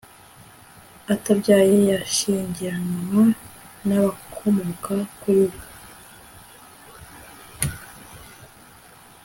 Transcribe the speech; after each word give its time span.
atabyaye 1.13 1.77
yashyingiranwa 1.91 3.23
n 3.87 3.89
abakomoka 3.97 4.93
kuri 5.19 5.43
we 5.49 5.59